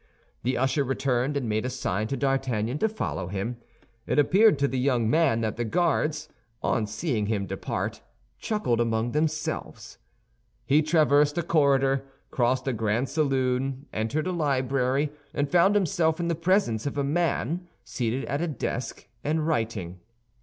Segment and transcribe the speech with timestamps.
[0.41, 3.57] The usher returned and made a sign to D'Artagnan to follow him.
[4.07, 6.27] It appeared to the young man that the Guards,
[6.63, 8.01] on seeing him depart,
[8.39, 9.99] chuckled among themselves.
[10.65, 16.29] He traversed a corridor, crossed a grand saloon, entered a library, and found himself in
[16.29, 19.99] the presence of a man seated at a desk and writing.